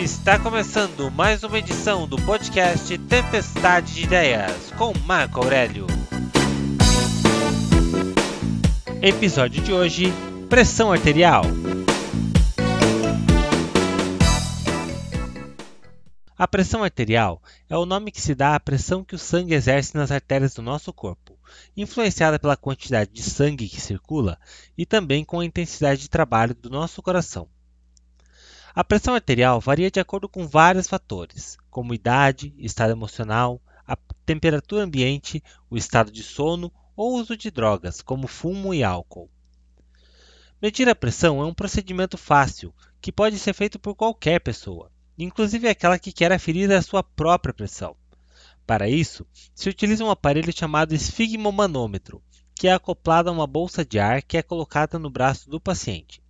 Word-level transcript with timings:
Está 0.00 0.38
começando 0.38 1.10
mais 1.10 1.44
uma 1.44 1.58
edição 1.58 2.08
do 2.08 2.16
podcast 2.16 2.96
Tempestade 2.96 3.92
de 3.92 4.04
Ideias 4.04 4.70
com 4.78 4.94
Marco 5.00 5.40
Aurélio. 5.40 5.86
Episódio 9.02 9.62
de 9.62 9.74
hoje: 9.74 10.10
Pressão 10.48 10.90
arterial. 10.90 11.42
A 16.34 16.48
pressão 16.48 16.82
arterial 16.82 17.42
é 17.68 17.76
o 17.76 17.84
nome 17.84 18.10
que 18.10 18.22
se 18.22 18.34
dá 18.34 18.54
à 18.54 18.60
pressão 18.60 19.04
que 19.04 19.14
o 19.14 19.18
sangue 19.18 19.52
exerce 19.52 19.94
nas 19.94 20.10
artérias 20.10 20.54
do 20.54 20.62
nosso 20.62 20.94
corpo, 20.94 21.38
influenciada 21.76 22.38
pela 22.38 22.56
quantidade 22.56 23.10
de 23.12 23.22
sangue 23.22 23.68
que 23.68 23.78
circula 23.78 24.38
e 24.78 24.86
também 24.86 25.26
com 25.26 25.40
a 25.40 25.44
intensidade 25.44 26.00
de 26.00 26.08
trabalho 26.08 26.54
do 26.54 26.70
nosso 26.70 27.02
coração. 27.02 27.46
A 28.74 28.84
pressão 28.84 29.14
arterial 29.14 29.60
varia 29.60 29.90
de 29.90 29.98
acordo 29.98 30.28
com 30.28 30.46
vários 30.46 30.86
fatores, 30.86 31.58
como 31.68 31.92
idade, 31.92 32.54
estado 32.56 32.92
emocional, 32.92 33.60
a 33.86 33.96
temperatura 34.24 34.84
ambiente, 34.84 35.42
o 35.68 35.76
estado 35.76 36.12
de 36.12 36.22
sono 36.22 36.72
ou 36.94 37.14
uso 37.14 37.36
de 37.36 37.50
drogas, 37.50 38.00
como 38.00 38.28
fumo 38.28 38.72
e 38.72 38.84
álcool. 38.84 39.28
Medir 40.62 40.88
a 40.88 40.94
pressão 40.94 41.40
é 41.40 41.44
um 41.44 41.54
procedimento 41.54 42.16
fácil 42.16 42.72
que 43.00 43.10
pode 43.10 43.38
ser 43.38 43.54
feito 43.54 43.78
por 43.78 43.96
qualquer 43.96 44.38
pessoa, 44.40 44.92
inclusive 45.18 45.68
aquela 45.68 45.98
que 45.98 46.12
quer 46.12 46.30
aferir 46.30 46.70
a 46.70 46.82
sua 46.82 47.02
própria 47.02 47.52
pressão. 47.52 47.96
Para 48.64 48.88
isso, 48.88 49.26
se 49.52 49.68
utiliza 49.68 50.04
um 50.04 50.10
aparelho 50.10 50.56
chamado 50.56 50.94
esfigmomanômetro, 50.94 52.22
que 52.54 52.68
é 52.68 52.72
acoplado 52.72 53.30
a 53.30 53.32
uma 53.32 53.46
bolsa 53.46 53.84
de 53.84 53.98
ar 53.98 54.22
que 54.22 54.36
é 54.36 54.42
colocada 54.42 54.96
no 54.96 55.10
braço 55.10 55.50
do 55.50 55.58
paciente. 55.58 56.22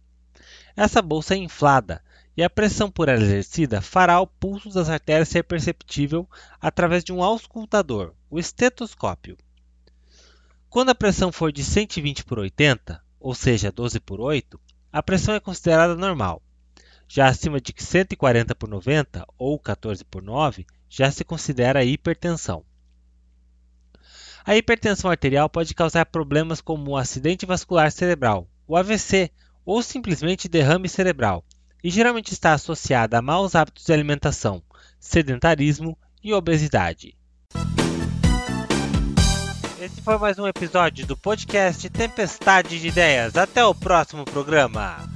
Essa 0.74 1.02
bolsa 1.02 1.34
é 1.34 1.36
inflada 1.36 2.02
e 2.40 2.42
a 2.42 2.48
pressão 2.48 2.90
por 2.90 3.10
ela 3.10 3.22
exercida 3.22 3.82
fará 3.82 4.18
o 4.18 4.26
pulso 4.26 4.70
das 4.70 4.88
artérias 4.88 5.28
ser 5.28 5.42
perceptível 5.42 6.26
através 6.58 7.04
de 7.04 7.12
um 7.12 7.22
auscultador, 7.22 8.14
o 8.30 8.38
estetoscópio. 8.38 9.36
Quando 10.70 10.88
a 10.88 10.94
pressão 10.94 11.30
for 11.30 11.52
de 11.52 11.62
120 11.62 12.24
por 12.24 12.38
80, 12.38 13.04
ou 13.20 13.34
seja, 13.34 13.70
12 13.70 14.00
por 14.00 14.22
8, 14.22 14.58
a 14.90 15.02
pressão 15.02 15.34
é 15.34 15.38
considerada 15.38 15.94
normal. 15.94 16.42
Já 17.06 17.28
acima 17.28 17.60
de 17.60 17.74
140 17.76 18.54
por 18.54 18.70
90 18.70 19.26
ou 19.36 19.58
14 19.58 20.02
por 20.06 20.22
9, 20.22 20.66
já 20.88 21.10
se 21.10 21.22
considera 21.22 21.84
hipertensão. 21.84 22.64
A 24.46 24.56
hipertensão 24.56 25.10
arterial 25.10 25.50
pode 25.50 25.74
causar 25.74 26.06
problemas 26.06 26.62
como 26.62 26.92
o 26.92 26.96
acidente 26.96 27.44
vascular 27.44 27.92
cerebral, 27.92 28.48
o 28.66 28.78
AVC 28.78 29.30
ou 29.62 29.82
simplesmente 29.82 30.48
derrame 30.48 30.88
cerebral, 30.88 31.44
e 31.82 31.90
geralmente 31.90 32.32
está 32.32 32.52
associada 32.52 33.18
a 33.18 33.22
maus 33.22 33.54
hábitos 33.54 33.84
de 33.84 33.92
alimentação, 33.92 34.62
sedentarismo 34.98 35.96
e 36.22 36.32
obesidade. 36.32 37.16
Esse 39.80 40.02
foi 40.02 40.18
mais 40.18 40.38
um 40.38 40.46
episódio 40.46 41.06
do 41.06 41.16
podcast 41.16 41.88
Tempestade 41.88 42.78
de 42.78 42.88
Ideias. 42.88 43.36
Até 43.36 43.64
o 43.64 43.74
próximo 43.74 44.24
programa! 44.24 45.09